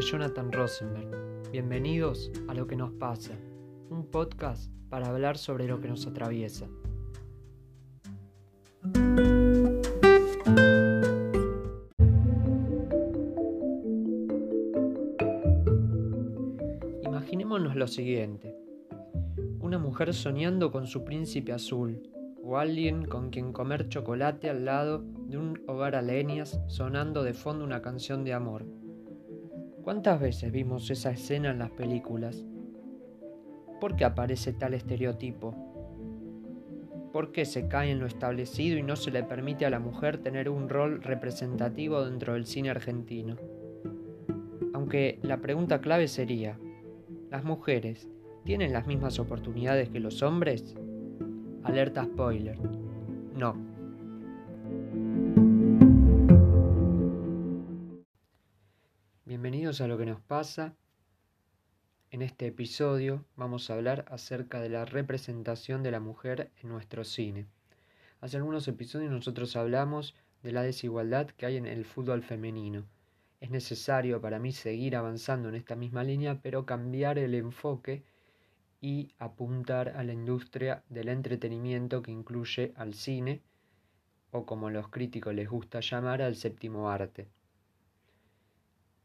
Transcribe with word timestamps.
Jonathan 0.00 0.50
Rosenberg. 0.50 1.50
Bienvenidos 1.52 2.32
a 2.48 2.54
Lo 2.54 2.66
que 2.66 2.74
nos 2.74 2.90
pasa, 2.92 3.32
un 3.90 4.06
podcast 4.10 4.72
para 4.88 5.08
hablar 5.08 5.36
sobre 5.36 5.66
lo 5.66 5.78
que 5.80 5.88
nos 5.88 6.06
atraviesa. 6.06 6.66
Imaginémonos 17.02 17.76
lo 17.76 17.86
siguiente. 17.86 18.56
Una 19.60 19.78
mujer 19.78 20.14
soñando 20.14 20.72
con 20.72 20.86
su 20.86 21.04
príncipe 21.04 21.52
azul, 21.52 22.02
o 22.42 22.56
alguien 22.56 23.04
con 23.04 23.28
quien 23.28 23.52
comer 23.52 23.88
chocolate 23.88 24.48
al 24.48 24.64
lado 24.64 25.04
de 25.28 25.36
un 25.36 25.62
hogar 25.68 25.94
a 25.94 26.00
leñas 26.00 26.58
sonando 26.68 27.22
de 27.22 27.34
fondo 27.34 27.64
una 27.64 27.82
canción 27.82 28.24
de 28.24 28.32
amor. 28.32 28.79
¿Cuántas 29.90 30.20
veces 30.20 30.52
vimos 30.52 30.88
esa 30.92 31.10
escena 31.10 31.50
en 31.50 31.58
las 31.58 31.72
películas? 31.72 32.46
¿Por 33.80 33.96
qué 33.96 34.04
aparece 34.04 34.52
tal 34.52 34.74
estereotipo? 34.74 35.52
¿Por 37.12 37.32
qué 37.32 37.44
se 37.44 37.66
cae 37.66 37.90
en 37.90 37.98
lo 37.98 38.06
establecido 38.06 38.78
y 38.78 38.84
no 38.84 38.94
se 38.94 39.10
le 39.10 39.24
permite 39.24 39.66
a 39.66 39.70
la 39.70 39.80
mujer 39.80 40.18
tener 40.18 40.48
un 40.48 40.68
rol 40.68 41.02
representativo 41.02 42.04
dentro 42.04 42.34
del 42.34 42.46
cine 42.46 42.70
argentino? 42.70 43.34
Aunque 44.74 45.18
la 45.22 45.38
pregunta 45.38 45.80
clave 45.80 46.06
sería, 46.06 46.56
¿las 47.28 47.42
mujeres 47.42 48.08
tienen 48.44 48.72
las 48.72 48.86
mismas 48.86 49.18
oportunidades 49.18 49.88
que 49.88 49.98
los 49.98 50.22
hombres? 50.22 50.76
Alerta 51.64 52.04
spoiler. 52.04 52.60
No. 53.34 53.69
A 59.78 59.86
lo 59.86 59.96
que 59.96 60.04
nos 60.04 60.20
pasa. 60.20 60.74
En 62.10 62.22
este 62.22 62.48
episodio 62.48 63.24
vamos 63.36 63.70
a 63.70 63.74
hablar 63.74 64.04
acerca 64.08 64.60
de 64.60 64.68
la 64.68 64.84
representación 64.84 65.84
de 65.84 65.92
la 65.92 66.00
mujer 66.00 66.50
en 66.60 66.70
nuestro 66.70 67.04
cine. 67.04 67.46
Hace 68.20 68.36
algunos 68.36 68.66
episodios 68.66 69.12
nosotros 69.12 69.54
hablamos 69.54 70.16
de 70.42 70.50
la 70.50 70.62
desigualdad 70.62 71.28
que 71.28 71.46
hay 71.46 71.56
en 71.56 71.66
el 71.66 71.84
fútbol 71.84 72.24
femenino. 72.24 72.84
Es 73.38 73.50
necesario 73.50 74.20
para 74.20 74.40
mí 74.40 74.50
seguir 74.50 74.96
avanzando 74.96 75.48
en 75.48 75.54
esta 75.54 75.76
misma 75.76 76.02
línea, 76.02 76.40
pero 76.42 76.66
cambiar 76.66 77.16
el 77.16 77.32
enfoque 77.36 78.02
y 78.80 79.12
apuntar 79.20 79.90
a 79.90 80.02
la 80.02 80.12
industria 80.12 80.82
del 80.88 81.08
entretenimiento 81.08 82.02
que 82.02 82.10
incluye 82.10 82.72
al 82.74 82.94
cine 82.94 83.40
o 84.32 84.44
como 84.44 84.68
los 84.68 84.88
críticos 84.88 85.32
les 85.32 85.48
gusta 85.48 85.78
llamar 85.78 86.22
al 86.22 86.34
séptimo 86.34 86.90
arte. 86.90 87.28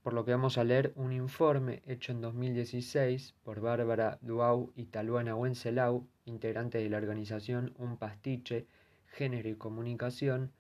Por 0.06 0.14
lo 0.14 0.24
que 0.24 0.34
vamos 0.34 0.60
a 0.60 0.64
leer 0.64 0.94
un 0.98 1.12
informe 1.12 1.82
hecho 1.88 2.12
en 2.12 2.22
2016 2.22 3.34
por 3.42 3.60
Bárbara 3.60 4.20
Duau 4.22 4.72
y 4.76 4.86
Taluana 4.86 5.36
Wencelau, 5.36 6.08
integrantes 6.26 6.84
de 6.84 6.92
la 6.92 6.98
organización 6.98 7.74
Un 7.80 7.98
Pastiche, 7.98 8.68
Género 9.08 9.50
y 9.50 9.56
Comunicación, 9.56 10.52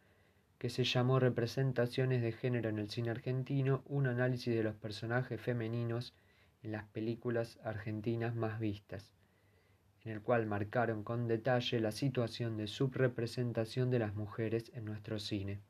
que 0.57 0.71
se 0.71 0.83
llamó 0.83 1.19
Representaciones 1.19 2.23
de 2.23 2.31
Género 2.31 2.69
en 2.69 2.79
el 2.79 2.89
Cine 2.89 3.11
Argentino, 3.11 3.83
un 3.85 4.07
análisis 4.07 4.51
de 4.55 4.63
los 4.63 4.73
personajes 4.73 5.39
femeninos 5.39 6.15
en 6.63 6.71
las 6.71 6.85
películas 6.85 7.59
argentinas 7.63 8.33
más 8.33 8.59
vistas, 8.59 9.13
en 10.05 10.11
el 10.11 10.23
cual 10.23 10.47
marcaron 10.47 11.03
con 11.03 11.27
detalle 11.27 11.79
la 11.79 11.91
situación 11.91 12.57
de 12.57 12.65
subrepresentación 12.65 13.91
de 13.91 13.99
las 13.99 14.15
mujeres 14.15 14.71
en 14.73 14.85
nuestro 14.85 15.19
cine. 15.19 15.61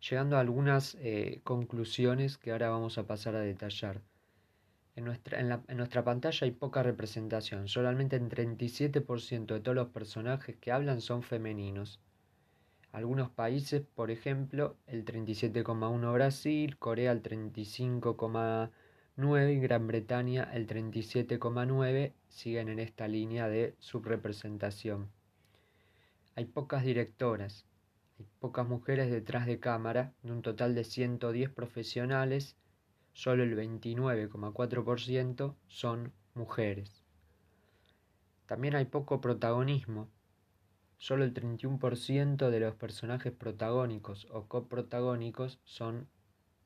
Llegando 0.00 0.36
a 0.36 0.40
algunas 0.40 0.96
eh, 1.00 1.40
conclusiones 1.44 2.38
que 2.38 2.52
ahora 2.52 2.70
vamos 2.70 2.98
a 2.98 3.06
pasar 3.06 3.34
a 3.34 3.40
detallar. 3.40 4.02
En 4.94 5.04
nuestra, 5.04 5.40
en 5.40 5.76
nuestra 5.76 6.04
pantalla 6.04 6.38
hay 6.42 6.52
poca 6.52 6.82
representación, 6.82 7.68
solamente 7.68 8.16
en 8.16 8.30
37% 8.30 9.46
de 9.54 9.60
todos 9.60 9.74
los 9.74 9.88
personajes 9.88 10.56
que 10.56 10.72
hablan 10.72 11.00
son 11.00 11.22
femeninos. 11.22 12.00
Algunos 12.92 13.30
países, 13.30 13.82
por 13.94 14.10
ejemplo, 14.10 14.76
el 14.86 15.04
37,1 15.04 16.12
Brasil, 16.14 16.78
Corea 16.78 17.12
el 17.12 17.22
35,1 17.22 18.70
9 19.18 19.54
y 19.54 19.60
Gran 19.60 19.86
Bretaña 19.86 20.44
el 20.52 20.66
37,9 20.66 22.12
siguen 22.28 22.68
en 22.68 22.78
esta 22.78 23.08
línea 23.08 23.48
de 23.48 23.74
subrepresentación. 23.78 25.10
Hay 26.34 26.44
pocas 26.44 26.84
directoras, 26.84 27.64
hay 28.18 28.26
pocas 28.38 28.66
mujeres 28.66 29.10
detrás 29.10 29.46
de 29.46 29.60
cámara, 29.60 30.12
de 30.22 30.32
un 30.32 30.42
total 30.42 30.74
de 30.74 30.84
110 30.84 31.50
profesionales, 31.50 32.56
solo 33.12 33.42
el 33.42 33.56
29,4% 33.56 35.54
son 35.68 36.12
mujeres. 36.34 37.02
También 38.46 38.74
hay 38.76 38.84
poco 38.84 39.20
protagonismo, 39.20 40.08
solo 40.98 41.24
el 41.24 41.34
31% 41.34 42.50
de 42.50 42.60
los 42.60 42.74
personajes 42.74 43.32
protagónicos 43.32 44.26
o 44.30 44.46
coprotagónicos 44.46 45.60
son 45.64 46.08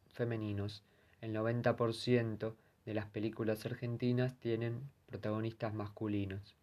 femeninos 0.09 0.85
el 1.21 1.35
90% 1.35 2.57
de 2.87 2.95
las 2.95 3.07
películas 3.07 3.67
argentinas 3.67 4.39
tienen 4.39 4.91
protagonistas 5.07 5.75
masculinos. 5.75 6.57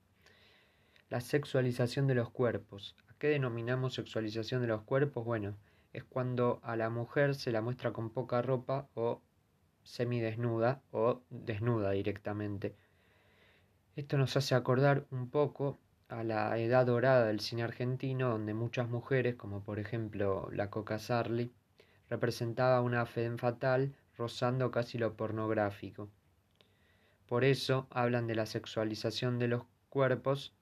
La 1.10 1.22
sexualización 1.22 2.08
de 2.08 2.16
los 2.16 2.30
cuerpos. 2.30 2.96
¿A 3.18 3.20
qué 3.20 3.30
denominamos 3.30 3.96
sexualización 3.96 4.62
de 4.62 4.68
los 4.68 4.84
cuerpos? 4.84 5.26
Bueno, 5.26 5.56
es 5.92 6.04
cuando 6.04 6.60
a 6.62 6.76
la 6.76 6.92
mujer 6.92 7.34
se 7.34 7.52
la 7.52 7.64
muestra 7.64 7.92
con 7.92 8.12
poca 8.12 8.44
ropa 8.44 8.90
o 8.94 9.22
semidesnuda 9.82 10.84
o 10.92 11.24
desnuda 11.32 11.90
directamente. 11.90 12.76
Esto 13.96 14.20
nos 14.20 14.38
hace 14.38 14.54
acordar 14.54 15.08
un 15.10 15.32
poco 15.32 15.80
a 16.10 16.24
la 16.24 16.56
edad 16.60 16.86
dorada 16.86 17.26
del 17.26 17.40
cine 17.40 17.64
argentino, 17.64 18.30
donde 18.30 18.54
muchas 18.54 18.88
mujeres, 18.88 19.34
como 19.34 19.64
por 19.64 19.80
ejemplo 19.80 20.48
la 20.52 20.70
Coca 20.70 21.00
Sarli, 21.00 21.52
representaba 22.12 22.82
una 22.82 23.08
fe 23.08 23.36
fatal 23.36 23.96
rozando 24.16 24.70
casi 24.70 25.00
lo 25.00 25.16
pornográfico. 25.16 26.08
Por 27.26 27.44
eso 27.46 27.88
hablan 27.90 28.28
de 28.28 28.36
la 28.36 28.46
sexualización 28.46 29.40
de 29.40 29.48
los 29.48 29.64
cuerpos 29.90 30.54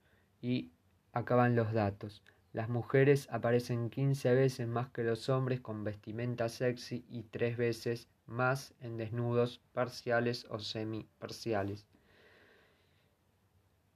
y 0.42 0.72
acaban 1.12 1.58
los 1.58 1.74
datos. 1.74 2.24
Las 2.56 2.70
mujeres 2.70 3.28
aparecen 3.32 3.90
15 3.90 4.34
veces 4.34 4.66
más 4.66 4.88
que 4.88 5.04
los 5.04 5.28
hombres 5.28 5.60
con 5.60 5.84
vestimenta 5.84 6.48
sexy 6.48 7.04
y 7.10 7.24
3 7.24 7.58
veces 7.58 8.08
más 8.28 8.74
en 8.80 8.96
desnudos 8.96 9.60
parciales 9.74 10.48
o 10.50 10.60
semi-parciales. 10.60 11.86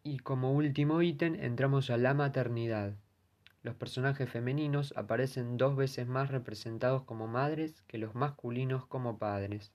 Y 0.04 0.20
como 0.20 0.52
último 0.52 1.02
ítem 1.02 1.36
entramos 1.36 1.90
a 1.90 1.96
la 1.96 2.14
maternidad. 2.14 2.98
Los 3.64 3.76
personajes 3.76 4.30
femeninos 4.30 4.94
aparecen 4.98 5.56
dos 5.56 5.78
veces 5.78 6.06
más 6.06 6.30
representados 6.30 7.04
como 7.04 7.28
madres 7.28 7.82
que 7.84 7.98
los 7.98 8.14
masculinos 8.14 8.86
como 8.86 9.18
padres. 9.18 9.72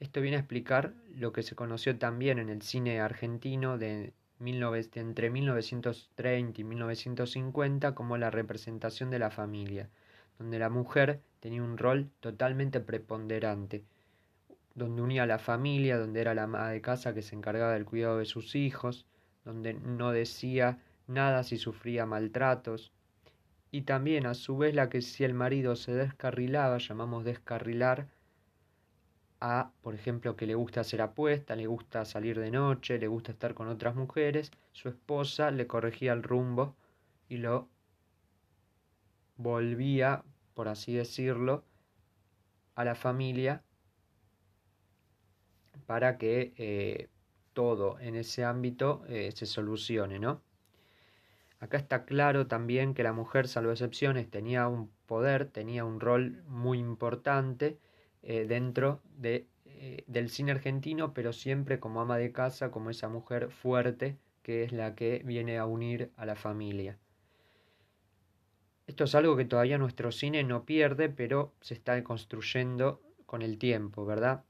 Esto 0.00 0.20
viene 0.20 0.38
a 0.38 0.40
explicar 0.40 0.92
lo 1.14 1.32
que 1.32 1.44
se 1.44 1.54
conoció 1.54 1.96
también 1.96 2.40
en 2.40 2.48
el 2.48 2.62
cine 2.62 2.98
argentino 2.98 3.78
de 3.78 4.12
entre 4.40 5.28
1930 5.28 6.60
y 6.60 6.64
1950 6.64 7.94
como 7.94 8.16
la 8.16 8.30
representación 8.30 9.10
de 9.10 9.18
la 9.18 9.30
familia, 9.30 9.90
donde 10.38 10.58
la 10.58 10.70
mujer 10.70 11.20
tenía 11.40 11.62
un 11.62 11.76
rol 11.76 12.10
totalmente 12.20 12.80
preponderante, 12.80 13.84
donde 14.74 15.02
unía 15.02 15.24
a 15.24 15.26
la 15.26 15.38
familia, 15.38 15.98
donde 15.98 16.22
era 16.22 16.34
la 16.34 16.44
ama 16.44 16.70
de 16.70 16.80
casa 16.80 17.12
que 17.12 17.22
se 17.22 17.36
encargaba 17.36 17.74
del 17.74 17.84
cuidado 17.84 18.18
de 18.18 18.24
sus 18.24 18.54
hijos, 18.54 19.04
donde 19.44 19.74
no 19.74 20.10
decía 20.10 20.78
nada 21.06 21.42
si 21.42 21.58
sufría 21.58 22.06
maltratos, 22.06 22.92
y 23.70 23.82
también 23.82 24.26
a 24.26 24.34
su 24.34 24.56
vez 24.56 24.74
la 24.74 24.88
que 24.88 25.02
si 25.02 25.22
el 25.22 25.34
marido 25.34 25.76
se 25.76 25.92
descarrilaba, 25.92 26.78
llamamos 26.78 27.24
descarrilar, 27.24 28.08
a, 29.40 29.72
por 29.82 29.94
ejemplo, 29.94 30.36
que 30.36 30.46
le 30.46 30.54
gusta 30.54 30.82
hacer 30.82 31.00
apuesta, 31.00 31.56
le 31.56 31.66
gusta 31.66 32.04
salir 32.04 32.38
de 32.38 32.50
noche, 32.50 32.98
le 32.98 33.08
gusta 33.08 33.32
estar 33.32 33.54
con 33.54 33.68
otras 33.68 33.94
mujeres, 33.96 34.52
su 34.72 34.88
esposa 34.88 35.50
le 35.50 35.66
corregía 35.66 36.12
el 36.12 36.22
rumbo 36.22 36.76
y 37.28 37.38
lo 37.38 37.68
volvía, 39.36 40.22
por 40.54 40.68
así 40.68 40.92
decirlo, 40.92 41.64
a 42.74 42.84
la 42.84 42.94
familia 42.94 43.62
para 45.86 46.18
que 46.18 46.52
eh, 46.56 47.08
todo 47.52 47.98
en 48.00 48.14
ese 48.14 48.44
ámbito 48.44 49.02
eh, 49.08 49.32
se 49.34 49.46
solucione, 49.46 50.18
¿no? 50.18 50.42
Acá 51.58 51.76
está 51.78 52.04
claro 52.04 52.46
también 52.46 52.94
que 52.94 53.02
la 53.02 53.12
mujer, 53.12 53.48
salvo 53.48 53.70
excepciones, 53.72 54.30
tenía 54.30 54.68
un 54.68 54.90
poder, 55.06 55.46
tenía 55.46 55.84
un 55.84 56.00
rol 56.00 56.42
muy 56.46 56.78
importante 56.78 57.78
eh, 58.22 58.46
dentro 58.46 59.00
de, 59.16 59.46
eh, 59.64 60.04
del 60.06 60.28
cine 60.28 60.52
argentino, 60.52 61.14
pero 61.14 61.32
siempre 61.32 61.80
como 61.80 62.00
ama 62.00 62.18
de 62.18 62.32
casa, 62.32 62.70
como 62.70 62.90
esa 62.90 63.08
mujer 63.08 63.50
fuerte 63.50 64.18
que 64.42 64.64
es 64.64 64.72
la 64.72 64.94
que 64.94 65.22
viene 65.24 65.58
a 65.58 65.66
unir 65.66 66.10
a 66.16 66.26
la 66.26 66.36
familia. 66.36 66.98
Esto 68.86 69.04
es 69.04 69.14
algo 69.14 69.36
que 69.36 69.44
todavía 69.44 69.78
nuestro 69.78 70.10
cine 70.10 70.42
no 70.42 70.64
pierde, 70.64 71.08
pero 71.08 71.54
se 71.60 71.74
está 71.74 72.02
construyendo 72.02 73.00
con 73.26 73.42
el 73.42 73.58
tiempo, 73.58 74.04
¿verdad? 74.04 74.42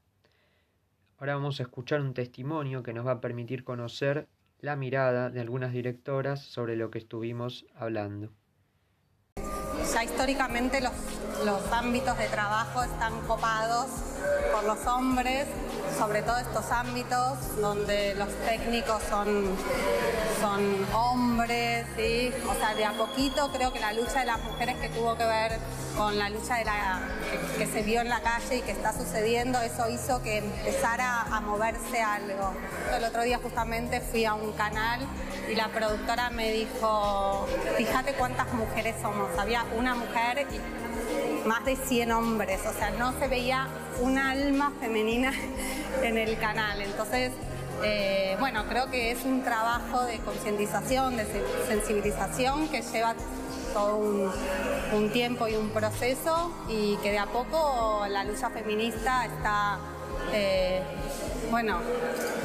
Ahora 1.18 1.34
vamos 1.34 1.60
a 1.60 1.64
escuchar 1.64 2.00
un 2.00 2.14
testimonio 2.14 2.82
que 2.82 2.94
nos 2.94 3.06
va 3.06 3.12
a 3.12 3.20
permitir 3.20 3.64
conocer 3.64 4.28
la 4.60 4.76
mirada 4.76 5.28
de 5.28 5.40
algunas 5.40 5.72
directoras 5.72 6.42
sobre 6.42 6.76
lo 6.76 6.90
que 6.90 6.98
estuvimos 6.98 7.66
hablando. 7.74 8.32
Ya 9.92 10.04
históricamente 10.04 10.80
los, 10.80 10.92
los 11.44 11.72
ámbitos 11.72 12.18
de 12.18 12.26
trabajo 12.26 12.82
están 12.82 13.18
copados 13.26 13.86
por 14.52 14.64
los 14.64 14.86
hombres, 14.86 15.46
sobre 15.98 16.22
todo 16.22 16.38
estos 16.38 16.70
ámbitos 16.70 17.56
donde 17.60 18.14
los 18.14 18.28
técnicos 18.46 19.02
son, 19.08 19.56
son 20.40 20.86
hombres, 20.94 21.86
¿sí? 21.96 22.32
o 22.48 22.54
sea, 22.54 22.74
de 22.74 22.84
a 22.84 22.92
poquito 22.92 23.50
creo 23.52 23.72
que 23.72 23.80
la 23.80 23.92
lucha 23.92 24.20
de 24.20 24.26
las 24.26 24.42
mujeres 24.42 24.76
que 24.76 24.88
tuvo 24.90 25.16
que 25.16 25.24
ver 25.24 25.58
con 25.96 26.18
la 26.18 26.28
lucha 26.28 26.56
de 26.56 26.64
la, 26.64 27.00
que, 27.58 27.66
se 27.66 27.82
vio 27.82 28.00
en 28.00 28.08
la 28.08 28.20
calle 28.20 28.58
y 28.58 28.62
que 28.62 28.72
está 28.72 28.92
sucediendo, 28.92 29.60
eso 29.60 29.88
hizo 29.88 30.22
que 30.22 30.38
empezara 30.38 31.22
a 31.22 31.40
moverse 31.40 32.00
algo. 32.00 32.52
El 32.96 33.04
otro 33.04 33.22
día 33.22 33.38
justamente 33.42 34.00
fui 34.00 34.24
a 34.24 34.34
un 34.34 34.52
canal 34.52 35.00
y 35.50 35.54
la 35.54 35.68
productora 35.68 36.30
me 36.30 36.52
dijo, 36.52 37.46
fíjate 37.76 38.14
cuántas 38.14 38.52
mujeres 38.52 38.96
somos, 39.02 39.30
había 39.38 39.64
una 39.76 39.94
mujer 39.94 40.46
y 40.50 40.89
más 41.46 41.64
de 41.64 41.76
100 41.76 42.12
hombres, 42.12 42.60
o 42.66 42.72
sea, 42.72 42.90
no 42.90 43.12
se 43.18 43.28
veía 43.28 43.68
un 44.00 44.18
alma 44.18 44.72
femenina 44.80 45.32
en 46.02 46.18
el 46.18 46.38
canal. 46.38 46.80
Entonces, 46.80 47.32
eh, 47.82 48.36
bueno, 48.38 48.64
creo 48.68 48.90
que 48.90 49.10
es 49.10 49.24
un 49.24 49.42
trabajo 49.42 50.04
de 50.04 50.18
concientización, 50.18 51.16
de 51.16 51.26
sensibilización 51.66 52.68
que 52.68 52.82
lleva 52.82 53.14
todo 53.72 53.96
un, 53.96 55.10
tiempo 55.12 55.48
y 55.48 55.56
un 55.56 55.70
proceso 55.70 56.52
y 56.68 56.96
que 56.98 57.10
de 57.10 57.18
a 57.18 57.26
poco 57.26 58.04
la 58.08 58.24
lucha 58.24 58.50
feminista 58.50 59.24
está, 59.24 59.78
eh, 60.32 60.82
bueno, 61.50 61.78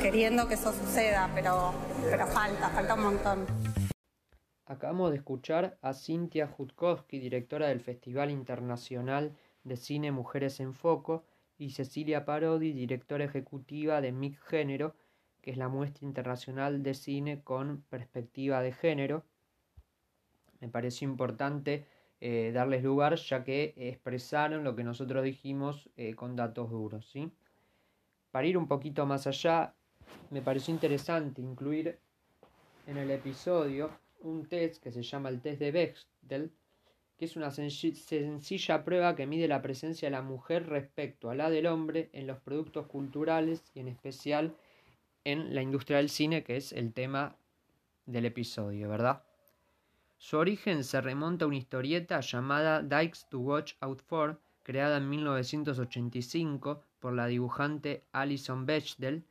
queriendo 0.02 0.48
que 0.48 0.54
eso 0.54 0.74
suceda, 0.74 1.30
pero, 1.36 1.74
pero 2.10 2.28
falta, 2.28 2.70
falta 2.70 2.94
un 2.94 3.02
montón. 3.02 3.65
Acabamos 4.68 5.12
de 5.12 5.18
escuchar 5.18 5.78
a 5.82 5.94
Cintia 5.94 6.48
Jutkowski, 6.48 7.20
directora 7.20 7.68
del 7.68 7.82
Festival 7.82 8.32
Internacional 8.32 9.36
de 9.64 9.78
Cine 9.78 10.12
Mujeres 10.12 10.60
en 10.60 10.74
Foco, 10.74 11.24
y 11.58 11.72
Cecilia 11.72 12.26
Parodi, 12.26 12.74
directora 12.74 13.24
ejecutiva 13.24 14.02
de 14.02 14.12
MIC 14.12 14.40
Género, 14.40 14.96
que 15.42 15.52
es 15.52 15.58
la 15.58 15.70
muestra 15.70 16.06
internacional 16.06 16.84
de 16.84 16.94
cine 16.94 17.42
con 17.44 17.84
perspectiva 17.90 18.62
de 18.62 18.74
género. 18.74 19.24
Me 20.60 20.68
pareció 20.68 21.08
importante 21.08 21.86
eh, 22.20 22.52
darles 22.54 22.84
lugar 22.84 23.16
ya 23.16 23.44
que 23.44 23.74
expresaron 23.78 24.64
lo 24.64 24.76
que 24.76 24.84
nosotros 24.84 25.24
dijimos 25.24 25.90
eh, 25.96 26.16
con 26.16 26.36
datos 26.36 26.72
duros. 26.72 27.08
¿sí? 27.10 27.32
Para 28.32 28.48
ir 28.48 28.58
un 28.58 28.68
poquito 28.68 29.06
más 29.06 29.28
allá, 29.28 29.76
me 30.32 30.42
pareció 30.42 30.74
interesante 30.74 31.42
incluir 31.42 32.00
en 32.88 32.98
el 32.98 33.12
episodio 33.12 33.92
un 34.20 34.46
test 34.48 34.82
que 34.82 34.92
se 34.92 35.04
llama 35.04 35.30
el 35.30 35.42
test 35.42 35.60
de 35.60 35.72
Bechtel, 35.72 36.52
que 37.18 37.26
es 37.26 37.36
una 37.36 37.52
sencilla 37.52 38.84
prueba 38.84 39.16
que 39.16 39.26
mide 39.26 39.48
la 39.48 39.62
presencia 39.62 40.08
de 40.08 40.12
la 40.12 40.22
mujer 40.22 40.68
respecto 40.68 41.30
a 41.30 41.36
la 41.36 41.50
del 41.50 41.68
hombre 41.68 42.10
en 42.14 42.28
los 42.28 42.40
productos 42.40 42.88
culturales 42.88 43.64
y 43.74 43.80
en 43.80 43.88
especial 43.88 44.56
en 45.24 45.56
la 45.56 45.62
industria 45.62 45.98
del 45.98 46.10
cine, 46.10 46.44
que 46.44 46.58
es 46.58 46.72
el 46.74 46.94
tema 46.94 47.38
del 48.06 48.26
episodio, 48.26 48.90
¿verdad? 48.90 49.24
Su 50.18 50.38
origen 50.38 50.84
se 50.84 51.02
remonta 51.02 51.46
a 51.46 51.48
una 51.48 51.58
historieta 51.58 52.20
llamada 52.20 52.82
Dykes 52.82 53.28
to 53.30 53.40
Watch 53.40 53.74
Out 53.80 54.02
For, 54.02 54.40
creada 54.64 54.98
en 54.98 55.10
1985 55.10 56.84
por 57.00 57.14
la 57.14 57.28
dibujante 57.28 58.04
Alison 58.12 58.66
Bechdel, 58.66 59.24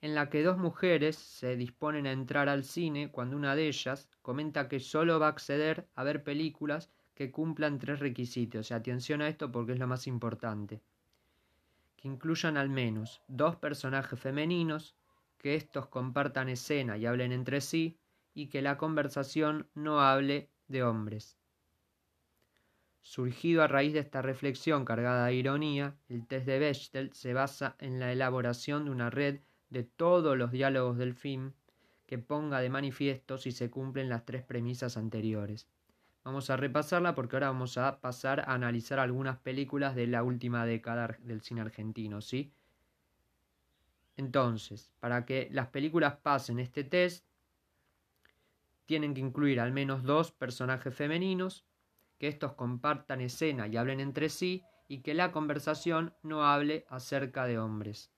en 0.00 0.14
la 0.14 0.30
que 0.30 0.42
dos 0.42 0.58
mujeres 0.58 1.16
se 1.16 1.56
disponen 1.56 2.06
a 2.06 2.12
entrar 2.12 2.48
al 2.48 2.64
cine 2.64 3.10
cuando 3.10 3.36
una 3.36 3.56
de 3.56 3.68
ellas 3.68 4.08
comenta 4.22 4.68
que 4.68 4.80
solo 4.80 5.18
va 5.18 5.26
a 5.26 5.30
acceder 5.30 5.88
a 5.94 6.04
ver 6.04 6.22
películas 6.22 6.90
que 7.14 7.32
cumplan 7.32 7.80
tres 7.80 7.98
requisitos. 7.98 8.70
Y 8.70 8.74
atención 8.74 9.22
a 9.22 9.28
esto 9.28 9.50
porque 9.50 9.72
es 9.72 9.78
lo 9.78 9.88
más 9.88 10.06
importante. 10.06 10.80
Que 11.96 12.06
incluyan 12.06 12.56
al 12.56 12.68
menos 12.68 13.22
dos 13.26 13.56
personajes 13.56 14.20
femeninos, 14.20 14.94
que 15.36 15.56
estos 15.56 15.88
compartan 15.88 16.48
escena 16.48 16.96
y 16.96 17.06
hablen 17.06 17.32
entre 17.32 17.60
sí, 17.60 17.98
y 18.34 18.46
que 18.46 18.62
la 18.62 18.76
conversación 18.76 19.68
no 19.74 20.00
hable 20.00 20.48
de 20.68 20.84
hombres. 20.84 21.36
Surgido 23.00 23.62
a 23.62 23.66
raíz 23.66 23.94
de 23.94 24.00
esta 24.00 24.22
reflexión 24.22 24.84
cargada 24.84 25.26
de 25.26 25.34
ironía, 25.34 25.96
el 26.08 26.24
test 26.26 26.46
de 26.46 26.58
Bechtel 26.60 27.12
se 27.14 27.32
basa 27.32 27.74
en 27.80 27.98
la 27.98 28.12
elaboración 28.12 28.84
de 28.84 28.90
una 28.92 29.10
red 29.10 29.40
de 29.70 29.84
todos 29.84 30.36
los 30.36 30.50
diálogos 30.50 30.98
del 30.98 31.14
film 31.14 31.52
que 32.06 32.18
ponga 32.18 32.60
de 32.60 32.70
manifiesto 32.70 33.36
si 33.36 33.52
se 33.52 33.70
cumplen 33.70 34.08
las 34.08 34.24
tres 34.24 34.42
premisas 34.42 34.96
anteriores. 34.96 35.68
Vamos 36.24 36.50
a 36.50 36.56
repasarla 36.56 37.14
porque 37.14 37.36
ahora 37.36 37.48
vamos 37.48 37.78
a 37.78 38.00
pasar 38.00 38.40
a 38.40 38.54
analizar 38.54 38.98
algunas 38.98 39.38
películas 39.38 39.94
de 39.94 40.06
la 40.06 40.22
última 40.22 40.66
década 40.66 41.16
del 41.20 41.42
cine 41.42 41.60
argentino, 41.60 42.20
¿sí? 42.20 42.52
Entonces, 44.16 44.92
para 45.00 45.24
que 45.24 45.48
las 45.52 45.68
películas 45.68 46.16
pasen 46.16 46.58
este 46.58 46.82
test, 46.82 47.24
tienen 48.84 49.14
que 49.14 49.20
incluir 49.20 49.60
al 49.60 49.72
menos 49.72 50.02
dos 50.02 50.32
personajes 50.32 50.94
femeninos, 50.94 51.64
que 52.18 52.26
estos 52.26 52.54
compartan 52.54 53.20
escena 53.20 53.68
y 53.68 53.76
hablen 53.76 54.00
entre 54.00 54.28
sí, 54.28 54.64
y 54.88 55.02
que 55.02 55.14
la 55.14 55.30
conversación 55.30 56.14
no 56.22 56.44
hable 56.44 56.84
acerca 56.88 57.46
de 57.46 57.58
hombres. 57.58 58.10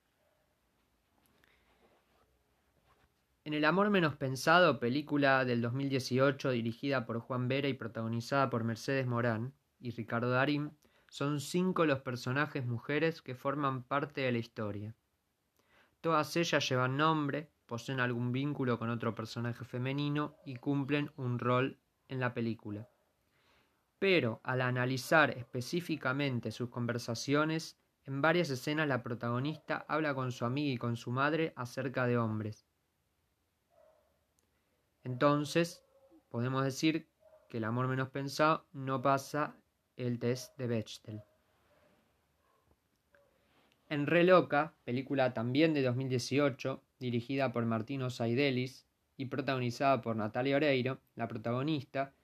En 3.43 3.55
El 3.55 3.65
amor 3.65 3.89
menos 3.89 4.17
pensado, 4.17 4.79
película 4.79 5.47
del 5.47 5.63
2018 5.63 6.51
dirigida 6.51 7.07
por 7.07 7.21
Juan 7.21 7.49
Vera 7.49 7.69
y 7.69 7.75
protagonizada 7.75 8.51
por 8.51 8.65
Mercedes 8.65 9.07
Morán 9.07 9.55
y 9.79 9.93
Ricardo 9.93 10.29
Darín, 10.29 10.77
son 11.09 11.41
cinco 11.41 11.87
los 11.87 12.01
personajes 12.01 12.67
mujeres 12.67 13.23
que 13.23 13.35
forman 13.35 13.83
parte 13.83 14.21
de 14.21 14.33
la 14.33 14.39
historia. 14.39 14.95
Todas 16.03 16.37
ellas 16.37 16.69
llevan 16.69 16.99
nombre, 16.99 17.51
poseen 17.65 18.01
algún 18.01 18.31
vínculo 18.31 18.79
con 18.79 18.91
otro 18.91 19.15
personaje 19.15 19.65
femenino 19.65 20.37
y 20.45 20.57
cumplen 20.57 21.11
un 21.17 21.39
rol 21.39 21.79
en 22.09 22.21
la 22.21 22.35
película. 22.35 22.91
Pero 23.99 24.43
al 24.45 24.61
analizar 24.61 25.31
específicamente 25.31 26.51
sus 26.51 26.69
conversaciones, 26.69 27.79
en 28.05 28.21
varias 28.21 28.51
escenas 28.51 28.87
la 28.87 29.03
protagonista 29.03 29.87
habla 29.89 30.15
con 30.15 30.31
su 30.31 30.45
amiga 30.45 30.75
y 30.75 30.77
con 30.77 30.99
su 30.99 31.11
madre 31.11 31.55
acerca 31.57 32.07
de 32.07 32.19
hombres 32.19 32.67
entonces, 35.05 35.83
podemos 36.29 36.65
decir 36.65 37.09
que 37.49 37.59
el 37.59 37.65
amor 37.65 37.89
menos 37.89 38.11
pensado 38.11 38.67
no 38.73 39.03
pasa 39.03 39.57
el 39.97 40.19
test 40.19 40.57
de 40.57 40.67
Bechtel. 40.67 41.23
En 43.89 44.07
Re 44.07 44.23
Loca, 44.23 44.75
película 44.85 45.35
también 45.35 45.75
de 45.75 45.83
2018, 45.83 46.83
dirigida 47.01 47.51
por 47.51 47.67
Martino 47.67 48.09
Saidelis 48.09 48.87
y 49.17 49.27
protagonizada 49.27 50.01
por 50.01 50.15
Natalia 50.15 50.57
Oreiro, 50.57 51.01
la 51.17 51.27
protagonista, 51.27 52.15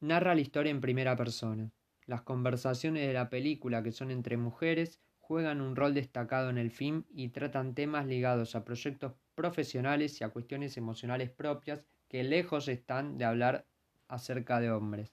narra 0.00 0.34
la 0.34 0.40
historia 0.40 0.70
en 0.70 0.80
primera 0.80 1.14
persona. 1.16 1.70
Las 2.06 2.22
conversaciones 2.22 3.06
de 3.06 3.12
la 3.12 3.30
película, 3.30 3.82
que 3.84 3.92
son 3.92 4.10
entre 4.10 4.36
mujeres, 4.36 5.00
juegan 5.32 5.62
un 5.62 5.76
rol 5.76 5.94
destacado 5.94 6.50
en 6.50 6.58
el 6.58 6.70
film 6.70 7.04
y 7.08 7.30
tratan 7.30 7.74
temas 7.74 8.04
ligados 8.04 8.54
a 8.54 8.66
proyectos 8.66 9.14
profesionales 9.34 10.20
y 10.20 10.24
a 10.24 10.28
cuestiones 10.28 10.76
emocionales 10.76 11.30
propias 11.30 11.80
que 12.08 12.22
lejos 12.22 12.68
están 12.68 13.16
de 13.16 13.24
hablar 13.24 13.64
acerca 14.08 14.60
de 14.60 14.70
hombres. 14.70 15.10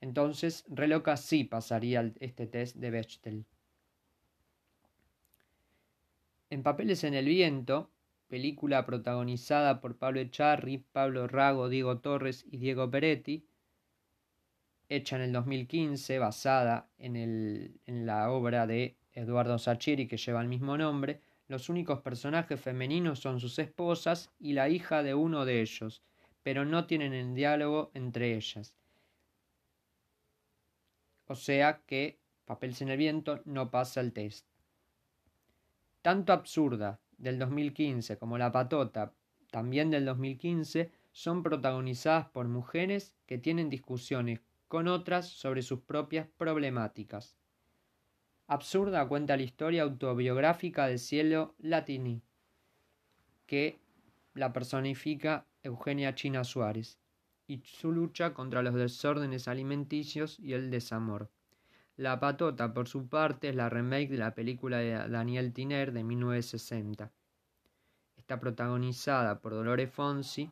Entonces, 0.00 0.64
Reloca 0.68 1.16
sí 1.16 1.42
pasaría 1.42 2.12
este 2.20 2.46
test 2.46 2.76
de 2.76 2.90
Bechtel. 2.92 3.46
En 6.48 6.62
Papeles 6.62 7.02
en 7.02 7.14
el 7.14 7.26
Viento, 7.26 7.90
película 8.28 8.86
protagonizada 8.86 9.80
por 9.80 9.96
Pablo 9.96 10.20
Echarri, 10.20 10.78
Pablo 10.92 11.26
Rago, 11.26 11.68
Diego 11.68 11.98
Torres 11.98 12.46
y 12.48 12.58
Diego 12.58 12.88
Peretti, 12.88 13.44
hecha 14.88 15.16
en 15.16 15.22
el 15.22 15.32
2015, 15.32 16.18
basada 16.18 16.88
en, 16.98 17.16
en 17.16 18.06
la 18.06 18.30
obra 18.30 18.66
de 18.66 18.96
Eduardo 19.12 19.58
Sacheri 19.58 20.06
que 20.06 20.16
lleva 20.16 20.40
el 20.40 20.48
mismo 20.48 20.76
nombre, 20.76 21.20
los 21.48 21.68
únicos 21.68 22.00
personajes 22.00 22.60
femeninos 22.60 23.20
son 23.20 23.40
sus 23.40 23.58
esposas 23.58 24.30
y 24.38 24.52
la 24.52 24.68
hija 24.68 25.02
de 25.02 25.14
uno 25.14 25.44
de 25.44 25.62
ellos, 25.62 26.02
pero 26.42 26.64
no 26.64 26.86
tienen 26.86 27.14
el 27.14 27.34
diálogo 27.34 27.90
entre 27.94 28.36
ellas. 28.36 28.74
O 31.26 31.34
sea 31.34 31.82
que 31.86 32.18
Papeles 32.44 32.80
en 32.80 32.88
el 32.88 32.96
viento 32.96 33.42
no 33.44 33.70
pasa 33.70 34.00
el 34.00 34.12
test. 34.12 34.46
Tanto 36.00 36.32
Absurda 36.32 37.00
del 37.18 37.38
2015 37.38 38.16
como 38.16 38.38
La 38.38 38.52
Patota 38.52 39.12
también 39.50 39.90
del 39.90 40.04
2015 40.06 40.90
son 41.12 41.42
protagonizadas 41.42 42.28
por 42.28 42.48
mujeres 42.48 43.14
que 43.26 43.38
tienen 43.38 43.68
discusiones 43.68 44.40
con 44.68 44.86
otras 44.86 45.28
sobre 45.28 45.62
sus 45.62 45.80
propias 45.80 46.28
problemáticas. 46.36 47.36
Absurda 48.46 49.06
cuenta 49.08 49.36
la 49.36 49.42
historia 49.42 49.82
autobiográfica 49.82 50.86
de 50.86 50.98
Cielo 50.98 51.54
Latini, 51.58 52.22
que 53.46 53.80
la 54.34 54.52
personifica 54.52 55.46
Eugenia 55.62 56.14
China 56.14 56.44
Suárez, 56.44 56.98
y 57.46 57.62
su 57.64 57.92
lucha 57.92 58.34
contra 58.34 58.62
los 58.62 58.74
desórdenes 58.74 59.48
alimenticios 59.48 60.38
y 60.38 60.52
el 60.52 60.70
desamor. 60.70 61.30
La 61.96 62.20
Patota, 62.20 62.72
por 62.72 62.88
su 62.88 63.08
parte, 63.08 63.48
es 63.48 63.56
la 63.56 63.68
remake 63.68 64.08
de 64.10 64.18
la 64.18 64.34
película 64.34 64.78
de 64.78 65.08
Daniel 65.08 65.52
Tiner 65.52 65.92
de 65.92 66.04
1960. 66.04 67.10
Está 68.16 68.38
protagonizada 68.38 69.40
por 69.40 69.52
Dolores 69.52 69.90
Fonsi 69.90 70.50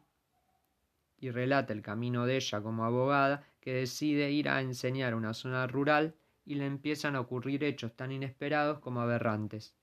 y 1.19 1.31
relata 1.31 1.73
el 1.73 1.83
camino 1.83 2.27
de 2.27 2.37
ella 2.37 2.61
como 2.63 2.85
abogada 2.85 3.45
que 3.67 3.75
decide 3.75 4.31
ir 4.31 4.49
a 4.49 4.61
enseñar 4.61 5.13
a 5.13 5.17
una 5.17 5.35
zona 5.35 5.67
rural 5.67 6.15
y 6.45 6.55
le 6.55 6.67
empiezan 6.67 7.17
a 7.17 7.21
ocurrir 7.21 7.65
hechos 7.65 7.97
tan 7.97 8.13
inesperados 8.13 8.79
como 8.79 9.01
aberrantes. 9.01 9.75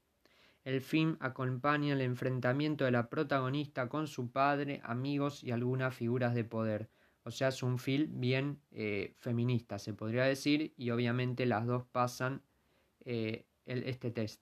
El 0.63 0.79
film 0.79 1.17
acompaña 1.19 1.91
el 1.91 1.99
enfrentamiento 1.99 2.85
de 2.85 2.91
la 2.91 3.09
protagonista 3.09 3.89
con 3.89 4.07
su 4.07 4.31
padre, 4.31 4.79
amigos 4.85 5.43
y 5.43 5.51
algunas 5.51 5.93
figuras 5.93 6.33
de 6.33 6.45
poder. 6.45 6.89
O 7.23 7.31
sea, 7.31 7.49
es 7.49 7.61
un 7.61 7.77
film 7.77 8.21
bien 8.21 8.61
eh, 8.71 9.15
feminista, 9.19 9.77
se 9.77 9.93
podría 9.93 10.23
decir, 10.23 10.73
y 10.77 10.91
obviamente 10.91 11.45
las 11.45 11.65
dos 11.65 11.83
pasan 11.91 12.41
eh, 13.01 13.45
este 13.65 14.11
test. 14.11 14.41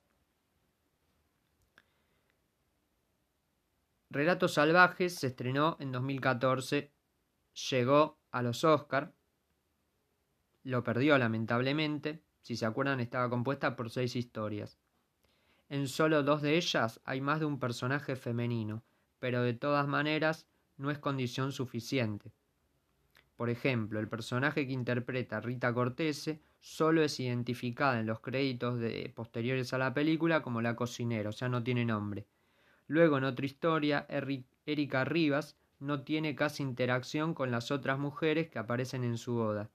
Relatos 4.12 4.54
Salvajes 4.54 5.16
se 5.16 5.26
estrenó 5.26 5.78
en 5.80 5.92
2014, 5.92 6.92
llegó 7.72 8.20
a 8.30 8.44
los 8.44 8.64
Oscars, 8.64 9.10
lo 10.64 10.84
perdió 10.84 11.18
lamentablemente, 11.18 12.22
si 12.42 12.56
se 12.56 12.66
acuerdan 12.66 13.00
estaba 13.00 13.30
compuesta 13.30 13.76
por 13.76 13.90
seis 13.90 14.16
historias. 14.16 14.78
En 15.70 15.88
solo 15.88 16.24
dos 16.24 16.42
de 16.42 16.58
ellas 16.58 17.00
hay 17.06 17.22
más 17.22 17.40
de 17.40 17.46
un 17.46 17.60
personaje 17.60 18.16
femenino, 18.16 18.84
pero 19.20 19.42
de 19.42 19.54
todas 19.54 19.88
maneras 19.88 20.48
no 20.78 20.92
es 20.92 20.98
condición 20.98 21.52
suficiente. 21.52 22.32
Por 23.38 23.50
ejemplo, 23.50 24.00
el 24.00 24.08
personaje 24.08 24.68
que 24.68 24.74
interpreta 24.74 25.40
Rita 25.40 25.74
Cortese 25.74 26.42
solo 26.60 27.02
es 27.02 27.20
identificada 27.20 28.00
en 28.00 28.06
los 28.06 28.20
créditos 28.20 28.80
posteriores 29.16 29.74
a 29.74 29.78
la 29.78 29.94
película 29.94 30.42
como 30.42 30.62
la 30.62 30.76
cocinera, 30.76 31.30
o 31.30 31.32
sea, 31.32 31.50
no 31.50 31.64
tiene 31.64 31.86
nombre. 31.86 32.28
Luego, 32.88 33.18
en 33.18 33.24
otra 33.24 33.46
historia, 33.46 34.06
Erika 34.66 35.06
Rivas 35.06 35.56
no 35.80 36.04
tiene 36.04 36.36
casi 36.36 36.62
interacción 36.62 37.34
con 37.34 37.50
las 37.50 37.72
otras 37.72 37.98
mujeres 37.98 38.50
que 38.50 38.60
aparecen 38.60 39.04
en 39.04 39.18
su 39.18 39.34
boda. 39.34 39.70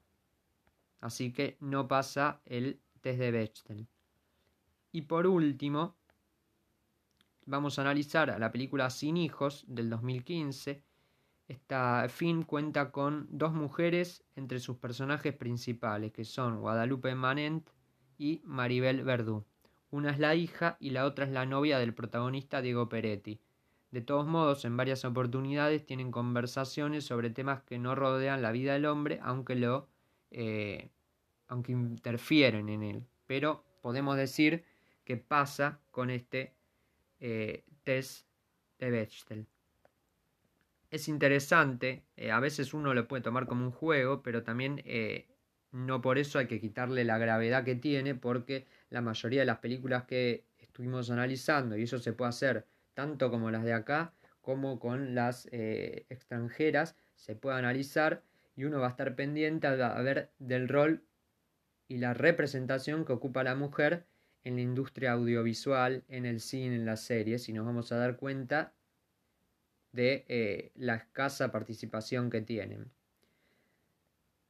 Así 1.01 1.33
que 1.33 1.57
no 1.61 1.89
pasa 1.89 2.41
el 2.45 2.81
test 3.01 3.19
de 3.19 3.31
Bechtel. 3.31 3.87
Y 4.93 5.03
por 5.03 5.27
último, 5.27 5.97
vamos 7.45 7.79
a 7.79 7.83
analizar 7.83 8.35
la 8.39 8.51
película 8.51 8.91
Sin 8.91 9.17
Hijos 9.17 9.65
del 9.69 9.91
2015. 9.91 10.83
Esta 11.49 12.09
film 12.09 12.43
cuenta 12.43 12.91
con 12.91 13.29
dos 13.31 13.53
mujeres 13.53 14.25
entre 14.35 14.59
sus 14.59 14.79
personajes 14.79 15.35
principales, 15.35 16.13
que 16.13 16.25
son 16.25 16.61
Guadalupe 16.61 17.15
Manent 17.15 17.71
y 18.19 18.41
Maribel 18.45 19.05
Verdú. 19.05 19.45
Una 19.91 20.11
es 20.11 20.19
la 20.19 20.35
hija 20.35 20.77
y 20.81 20.91
la 20.91 21.05
otra 21.05 21.25
es 21.25 21.31
la 21.31 21.47
novia 21.47 21.79
del 21.79 21.95
protagonista 21.95 22.61
Diego 22.61 22.89
Peretti. 22.89 23.41
De 23.93 24.01
todos 24.01 24.27
modos, 24.27 24.65
en 24.65 24.77
varias 24.77 25.05
oportunidades 25.05 25.87
tienen 25.87 26.11
conversaciones 26.11 27.05
sobre 27.05 27.31
temas 27.31 27.63
que 27.63 27.79
no 27.79 27.95
rodean 27.95 28.43
la 28.43 28.51
vida 28.51 28.73
del 28.73 28.87
hombre, 28.87 29.21
aunque 29.23 29.55
lo 29.55 29.89
eh, 30.39 30.91
aunque 31.49 31.73
interfieren 31.73 32.69
en 32.69 32.83
él. 32.83 33.07
Pero 33.27 33.65
podemos 33.81 34.19
decir 34.19 34.65
que 35.03 35.17
pasa 35.17 35.81
con 35.91 36.11
este 36.11 36.53
eh, 37.21 37.65
test 37.85 38.27
de 38.79 38.91
Bechtel. 38.91 39.47
Es 40.91 41.09
interesante, 41.09 42.05
eh, 42.17 42.31
a 42.31 42.39
veces 42.39 42.75
uno 42.75 42.93
lo 42.93 43.09
puede 43.09 43.23
tomar 43.23 43.47
como 43.47 43.65
un 43.65 43.71
juego, 43.73 44.23
pero 44.23 44.43
también 44.43 44.83
no 45.73 46.03
por 46.03 46.19
eso 46.19 46.39
hay 46.39 46.47
que 46.47 46.61
quitarle 46.61 47.05
la 47.05 47.17
gravedad 47.17 47.65
que 47.65 47.75
tiene, 47.75 48.15
porque 48.15 48.67
la 48.91 49.01
mayoría 49.01 49.41
de 49.41 49.47
las 49.47 49.59
películas 49.59 50.05
que 50.05 50.45
estuvimos 50.59 51.11
analizando, 51.11 51.79
y 51.79 51.85
eso 51.85 51.99
se 51.99 52.13
puede 52.13 52.29
hacer 52.29 52.67
tanto 52.93 53.31
como 53.31 53.51
las 53.51 53.65
de 53.65 53.73
acá, 53.73 54.13
como 54.43 54.79
con 54.79 55.15
las 55.15 55.49
extranjeras, 55.51 56.95
se 57.15 57.35
puede 57.37 57.57
analizar 57.57 58.23
y 58.57 58.65
uno 58.65 58.81
va 58.81 58.89
a 58.89 58.91
estar 58.91 59.15
pendiente 59.15 59.67
a 59.67 60.03
ver 60.03 60.31
del 60.39 60.69
rol 60.69 61.05
y 61.89 61.99
la 61.99 62.15
representación 62.15 63.05
que 63.05 63.13
ocupa 63.13 63.45
la 63.45 63.55
mujer 63.55 64.07
en 64.45 64.57
la 64.57 64.63
industria 64.63 65.13
audiovisual, 65.13 66.05
en 66.09 66.25
el 66.25 66.41
cine, 66.41 66.77
en 66.77 66.87
las 66.87 67.03
series, 67.03 67.49
y 67.49 67.53
nos 67.53 67.67
vamos 67.67 67.93
a 67.93 67.97
dar 67.97 68.17
cuenta 68.17 68.73
de 69.93 70.25
eh, 70.29 70.73
la 70.75 70.97
escasa 70.97 71.51
participación 71.53 72.31
que 72.31 72.43
tienen. 72.43 72.91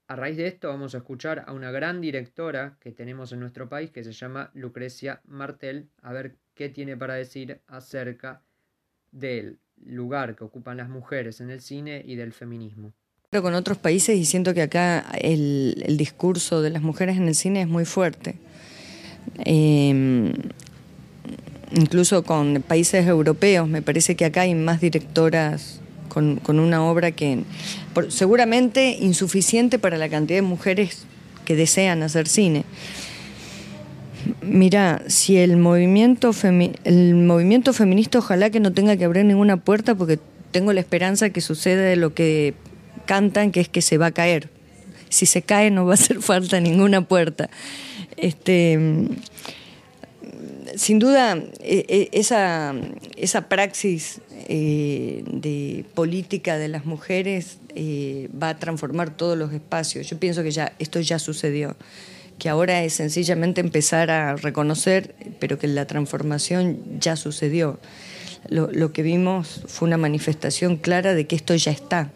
A 0.09 0.15
raíz 0.15 0.37
de 0.37 0.47
esto 0.47 0.69
vamos 0.69 0.95
a 0.95 0.99
escuchar 0.99 1.45
a 1.47 1.53
una 1.53 1.71
gran 1.71 2.01
directora 2.01 2.77
que 2.81 2.93
tenemos 2.93 3.33
en 3.33 3.41
nuestro 3.41 3.69
país 3.69 3.91
que 3.91 4.05
se 4.05 4.13
llama 4.13 4.51
Lucrecia 4.55 5.21
Martel, 5.25 5.89
a 6.01 6.13
ver 6.13 6.37
qué 6.55 6.69
tiene 6.69 6.97
para 6.97 7.15
decir 7.15 7.61
acerca 7.67 8.43
del 9.11 9.59
lugar 9.85 10.37
que 10.37 10.45
ocupan 10.45 10.77
las 10.77 10.89
mujeres 10.89 11.41
en 11.41 11.51
el 11.51 11.61
cine 11.61 12.03
y 12.05 12.17
del 12.17 12.33
feminismo. 12.33 12.93
Con 13.43 13.55
otros 13.55 13.77
países 13.79 14.17
y 14.17 14.25
siento 14.25 14.55
que 14.55 14.63
acá 14.63 15.05
el, 15.21 15.97
discurso 15.99 16.63
de 16.63 16.71
las 16.71 16.83
mujeres 16.83 17.17
en 17.17 17.29
el 17.29 17.35
cine 17.35 17.63
es 17.63 17.69
muy 17.69 17.85
fuerte. 17.85 18.37
Em, 19.45 20.33
incluso 21.75 22.23
con 22.23 22.63
países 22.67 23.07
europeos, 23.07 23.69
me 23.69 23.83
parece 23.83 24.17
que 24.17 24.25
acá 24.25 24.43
hay 24.43 24.55
más 24.55 24.81
directoras 24.81 25.81
con, 26.09 26.41
una 26.61 26.83
obra 26.83 27.13
que 27.13 27.41
seguramente 28.09 28.97
insuficiente 29.01 29.79
para 29.79 29.99
la 29.99 30.09
cantidad 30.09 30.39
de 30.39 30.43
mujeres 30.43 31.05
que 31.45 31.57
desean 31.57 32.03
hacer 32.03 32.27
cine. 32.27 32.65
Mira, 34.41 35.03
si 35.09 35.37
el 35.37 35.59
movimiento, 35.59 36.31
el 36.85 37.15
movimiento 37.15 37.73
feminista 37.75 38.19
ojalá 38.19 38.51
que 38.51 38.61
no 38.61 38.73
tenga 38.73 38.97
que 38.97 39.05
abrir 39.05 39.27
ninguna 39.27 39.59
puerta 39.59 39.95
porque 39.95 40.19
tengo 40.53 40.73
la 40.73 40.81
esperanza 40.81 41.31
que 41.31 41.43
suceda 41.43 41.95
lo 41.97 42.15
que 42.15 42.55
cantan, 43.07 43.53
que 43.53 43.61
es 43.61 43.69
que 43.69 43.83
se 43.83 43.99
va 43.99 44.07
a 44.07 44.13
caer. 44.13 44.51
Si 45.09 45.27
se 45.27 45.43
cae 45.43 45.71
no 45.71 45.87
va 45.87 45.93
a 45.93 45.95
hacer 45.95 46.21
falta 46.23 46.61
ninguna 46.61 47.03
puerta. 47.03 47.49
Este, 48.17 48.79
sin 50.77 50.99
duda, 50.99 51.37
e, 51.61 51.85
e, 51.89 52.09
esa, 52.13 52.75
esa 53.17 53.49
praxis 53.49 54.21
eh, 54.49 55.25
de 55.27 55.85
política 55.95 56.59
de 56.59 56.69
las 56.69 56.85
mujeres 56.85 57.59
eh, 57.75 58.29
va 58.31 58.51
a 58.51 58.59
transformar 58.59 59.17
todos 59.17 59.37
los 59.39 59.53
espacios. 59.53 60.09
Yo 60.09 60.19
pienso 60.19 60.43
que 60.43 60.51
ya 60.51 60.73
esto 60.79 61.01
ya 61.01 61.19
sucedió, 61.19 61.77
que 62.39 62.49
ahora 62.49 62.83
es 62.83 62.95
sencillamente 62.95 63.61
empezar 63.61 64.11
a 64.11 64.37
reconocer, 64.37 65.15
pero 65.41 65.59
que 65.59 65.67
la 65.67 65.87
transformación 65.87 66.79
ya 67.01 67.17
sucedió. 67.17 67.79
Lo, 68.49 68.71
lo 68.71 68.93
que 68.93 69.03
vimos 69.03 69.63
fue 69.67 69.89
una 69.89 69.97
manifestación 69.97 70.77
clara 70.77 71.15
de 71.15 71.27
que 71.27 71.37
esto 71.37 71.55
ya 71.55 71.73
está. 71.73 72.11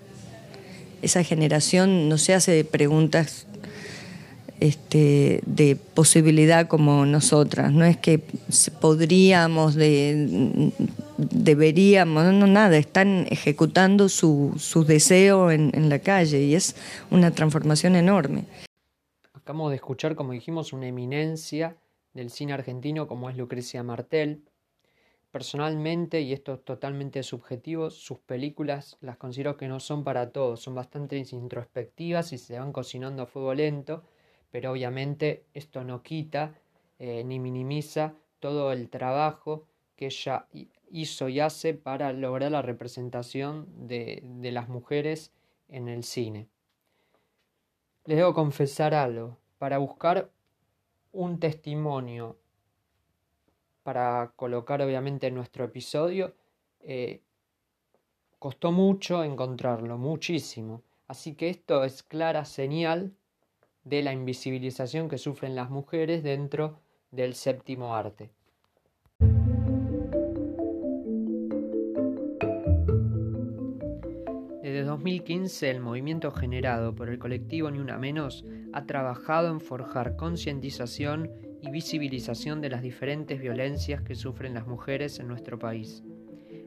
Esa 1.02 1.25
generación 1.25 2.09
no 2.09 2.19
se 2.19 2.35
hace 2.35 2.64
preguntas 2.64 3.47
este, 4.61 5.40
de 5.47 5.76
posibilidad 5.76 6.69
como 6.69 7.07
nosotras. 7.07 7.73
No 7.73 7.85
es 7.85 7.97
que 7.97 8.19
podríamos, 8.80 9.75
de, 9.75 10.73
deberíamos, 11.16 12.33
no, 12.33 12.47
nada, 12.47 12.76
están 12.76 13.26
ejecutando 13.30 14.09
su, 14.09 14.54
su 14.59 14.85
deseo 14.85 15.50
en, 15.50 15.71
en, 15.75 15.88
la 15.88 15.99
calle 15.99 16.42
y 16.42 16.54
es 16.54 16.76
una 17.11 17.30
transformación 17.30 17.97
enorme. 17.97 18.45
Acabamos 19.33 19.71
de 19.71 19.76
escuchar, 19.76 20.14
como 20.14 20.33
dijimos, 20.33 20.73
una 20.73 20.87
eminencia 20.87 21.76
del 22.12 22.30
cine 22.30 22.52
argentino 22.52 23.07
como 23.09 23.30
es 23.30 23.37
Lucrecia 23.37 23.83
Martel. 23.83 24.42
Personalmente, 25.30 26.20
y 26.22 26.32
esto 26.32 26.54
es 26.54 26.64
totalmente 26.64 27.22
subjetivo, 27.22 27.90
sus 27.90 28.18
películas 28.18 28.99
las 29.00 29.16
considero 29.16 29.56
que 29.56 29.68
no 29.68 29.78
son 29.78 30.02
para 30.02 30.30
todos, 30.32 30.60
son 30.60 30.75
bastante 30.75 31.16
introspectivas 31.16 32.32
y 32.32 32.38
se 32.38 32.58
van 32.58 32.72
cocinando 32.72 33.22
a 33.22 33.26
fuego 33.26 33.54
lento 33.54 34.02
pero 34.50 34.72
obviamente 34.72 35.44
esto 35.54 35.84
no 35.84 36.02
quita 36.02 36.54
eh, 36.99 37.25
ni 37.25 37.38
minimiza 37.38 38.14
todo 38.40 38.72
el 38.72 38.88
trabajo 38.88 39.66
que 39.96 40.06
ella 40.06 40.46
hizo 40.90 41.28
y 41.28 41.40
hace 41.40 41.75
para 41.75 42.12
lograr 42.12 42.50
la 42.50 42.62
representación 42.62 43.87
de, 43.87 44.22
de 44.25 44.50
las 44.50 44.68
mujeres 44.68 45.32
en 45.68 45.88
el 45.88 46.04
cine. 46.04 46.49
Les 48.06 48.16
debo 48.16 48.34
confesar 48.34 48.94
algo, 48.94 49.37
para 49.58 49.78
buscar 49.78 50.30
un 51.12 51.38
testimonio 51.38 52.38
para 53.90 54.30
colocar 54.37 54.80
obviamente 54.82 55.26
en 55.26 55.35
nuestro 55.35 55.64
episodio, 55.64 56.32
eh, 56.78 57.23
costó 58.38 58.70
mucho 58.70 59.25
encontrarlo, 59.25 59.99
muchísimo. 59.99 60.85
Así 61.09 61.35
que 61.35 61.50
esto 61.50 61.82
es 61.82 62.04
clara 62.04 62.44
señal 62.44 63.16
de 63.82 64.04
la 64.04 64.12
invisibilización 64.12 65.09
que 65.09 65.18
sufren 65.18 65.56
las 65.56 65.70
mujeres 65.70 66.23
dentro 66.23 66.78
del 67.11 67.35
séptimo 67.35 67.97
arte. 67.97 68.30
Desde 74.62 74.85
2015 74.85 75.68
el 75.68 75.80
movimiento 75.80 76.30
generado 76.30 76.94
por 76.94 77.09
el 77.09 77.18
colectivo 77.18 77.73
Ni 77.73 77.80
Una 77.80 77.99
Menos 77.99 78.44
ha 78.73 78.87
trabajado 78.87 79.49
en 79.49 79.61
forjar 79.61 80.14
concientización 80.14 81.50
y 81.62 81.71
visibilización 81.71 82.61
de 82.61 82.71
las 82.71 82.83
diferentes 82.83 83.40
violencias 83.40 84.02
que 84.02 84.14
sufren 84.14 84.55
las 84.55 84.67
mujeres 84.67 85.19
en 85.19 85.29
nuestro 85.29 85.59
país. 85.59 86.02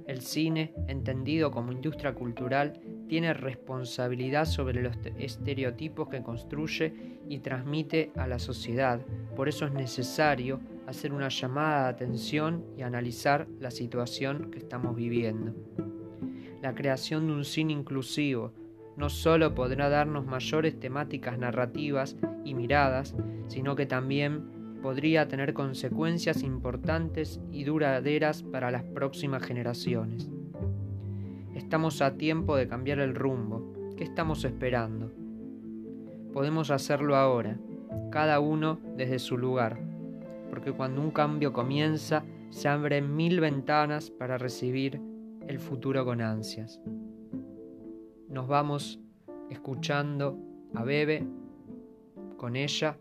El 0.08 0.22
cine, 0.22 0.74
entendido 0.88 1.52
como 1.52 1.72
industria 1.72 2.14
cultural, 2.14 2.80
tiene 3.08 3.34
responsabilidad 3.34 4.46
sobre 4.46 4.82
los 4.82 4.96
estereotipos 5.18 6.10
que 6.10 6.22
construye 6.22 6.94
y 7.30 7.40
transmite 7.40 8.12
a 8.16 8.28
la 8.28 8.40
sociedad. 8.40 9.00
Por 9.36 9.48
eso 9.48 9.66
es 9.66 9.74
necesario 9.74 10.60
hacer 10.88 11.14
una 11.14 11.30
llamada 11.30 11.84
de 11.84 11.90
atención 11.90 12.66
y 12.78 12.82
analizar 12.82 13.48
la 13.60 13.72
situación 13.72 14.52
que 14.52 14.60
estamos 14.60 14.96
viviendo. 14.96 15.54
La 16.62 16.76
creación 16.76 17.28
de 17.28 17.34
un 17.34 17.46
cine 17.46 17.74
inclusivo 17.74 18.54
no 18.98 19.10
solo 19.10 19.56
podrá 19.56 19.90
darnos 19.90 20.26
mayores 20.26 20.80
temáticas 20.80 21.38
narrativas 21.38 22.16
y 22.44 22.54
miradas, 22.54 23.16
sino 23.48 23.76
que 23.76 23.86
también 23.86 24.63
podría 24.84 25.30
tener 25.30 25.54
consecuencias 25.54 26.44
importantes 26.44 27.40
y 27.54 27.64
duraderas 27.64 28.44
para 28.44 28.70
las 28.70 28.84
próximas 28.84 29.42
generaciones. 29.42 30.30
Estamos 31.56 32.02
a 32.02 32.18
tiempo 32.18 32.58
de 32.58 32.68
cambiar 32.68 33.00
el 33.00 33.16
rumbo. 33.16 33.74
¿Qué 33.96 34.04
estamos 34.04 34.44
esperando? 34.44 35.10
Podemos 36.34 36.70
hacerlo 36.70 37.16
ahora, 37.16 37.58
cada 38.12 38.42
uno 38.42 38.78
desde 38.98 39.20
su 39.20 39.38
lugar, 39.38 39.80
porque 40.50 40.74
cuando 40.74 41.00
un 41.00 41.12
cambio 41.12 41.54
comienza, 41.54 42.26
se 42.50 42.68
abren 42.68 43.16
mil 43.16 43.40
ventanas 43.40 44.12
para 44.12 44.38
recibir 44.38 45.00
el 45.48 45.60
futuro 45.60 46.04
con 46.04 46.20
ansias. 46.20 46.82
Nos 48.28 48.50
vamos 48.50 49.00
escuchando 49.50 50.38
a 50.74 50.84
Bebe 50.84 51.26
con 52.36 52.58
ella 52.58 52.98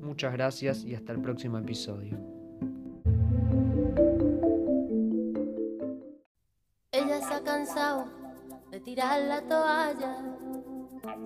Muchas 0.00 0.32
gracias 0.32 0.84
y 0.84 0.94
hasta 0.94 1.12
el 1.12 1.20
próximo 1.20 1.58
episodio. 1.58 2.18
Ella 6.92 7.20
se 7.20 7.34
ha 7.34 7.42
cansado 7.42 8.06
de 8.70 8.80
tirar 8.80 9.22
la 9.22 9.40
toalla, 9.42 10.16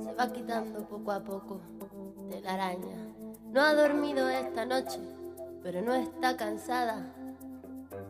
se 0.02 0.12
va 0.14 0.32
quitando 0.32 0.86
poco 0.86 1.10
a 1.12 1.24
poco 1.24 1.60
de 2.30 2.40
la 2.40 2.54
araña. 2.54 2.96
No 3.50 3.60
ha 3.60 3.74
dormido 3.74 4.28
esta 4.28 4.64
noche, 4.64 5.00
pero 5.62 5.82
no 5.82 5.94
está 5.94 6.36
cansada. 6.36 7.12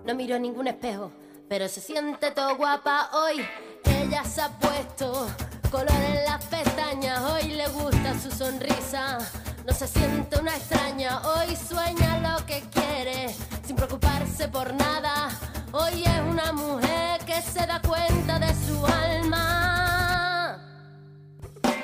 No 0.04 0.14
miró 0.14 0.38
ningún 0.38 0.66
espejo, 0.68 1.10
pero 1.48 1.68
se 1.68 1.80
siente 1.80 2.30
todo 2.32 2.56
guapa 2.56 3.08
hoy. 3.14 3.44
Ella 3.84 4.24
se 4.24 4.42
ha 4.42 4.48
puesto 4.58 5.28
color 5.70 5.88
en 5.90 6.24
las 6.24 6.44
pestañas, 6.44 7.20
hoy 7.32 7.52
le 7.52 7.66
gusta 7.68 8.14
su 8.18 8.30
sonrisa 8.30 9.18
no 9.66 9.74
se 9.74 9.88
siente 9.88 10.38
una 10.38 10.54
extraña, 10.54 11.20
hoy 11.22 11.56
sueña 11.56 12.20
lo 12.20 12.46
que 12.46 12.62
quiere, 12.72 13.34
sin 13.66 13.74
preocuparse 13.74 14.46
por 14.46 14.72
nada. 14.74 15.28
Hoy 15.72 16.04
es 16.04 16.20
una 16.20 16.52
mujer 16.52 17.24
que 17.24 17.42
se 17.42 17.66
da 17.66 17.80
cuenta 17.82 18.38
de 18.38 18.54
su 18.64 18.86
alma. 18.86 20.58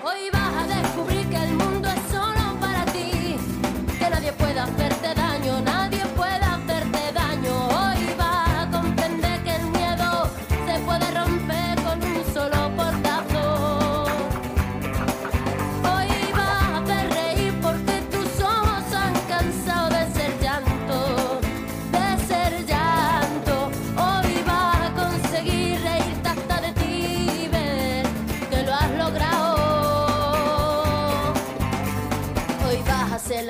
Hoy 0.04 0.30
vas 0.32 0.54
a 0.62 0.66
descubrir 0.80 1.28
que 1.28 1.36
el 1.36 1.54
mundo 1.54 1.71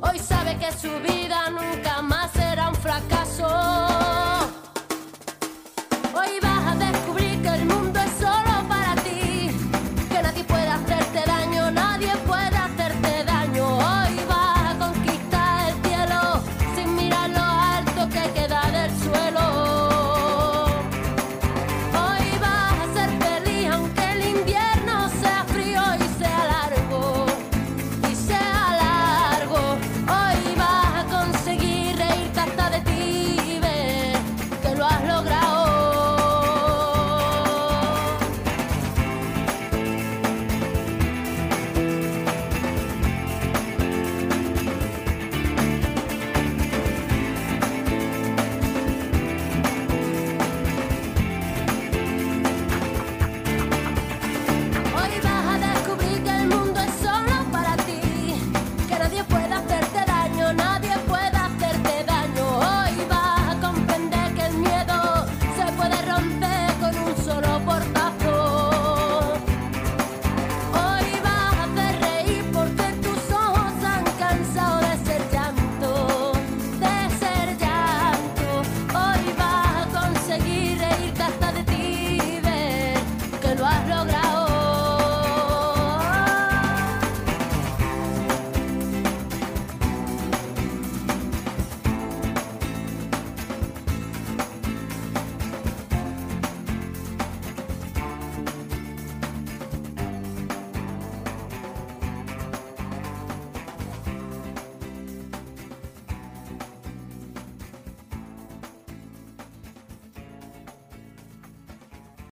Hoy 0.00 0.18
sabe 0.18 0.56
que 0.58 0.72
su 0.72 0.90
vida 1.00 1.50
nunca 1.50 2.02
más 2.02 2.32
será 2.32 2.68
un 2.68 2.74
fracaso. 2.74 3.89